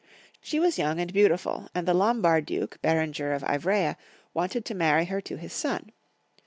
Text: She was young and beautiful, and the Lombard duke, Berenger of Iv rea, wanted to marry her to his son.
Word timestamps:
She 0.41 0.59
was 0.59 0.79
young 0.79 0.99
and 0.99 1.13
beautiful, 1.13 1.69
and 1.75 1.87
the 1.87 1.93
Lombard 1.93 2.47
duke, 2.47 2.79
Berenger 2.81 3.33
of 3.33 3.43
Iv 3.47 3.67
rea, 3.67 3.95
wanted 4.33 4.65
to 4.65 4.73
marry 4.73 5.05
her 5.05 5.21
to 5.21 5.37
his 5.37 5.53
son. 5.53 5.91